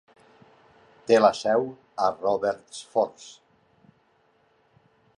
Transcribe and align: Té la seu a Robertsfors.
Té 1.11 1.19
la 1.19 1.29
seu 1.41 1.67
a 2.07 2.09
Robertsfors. 2.23 3.31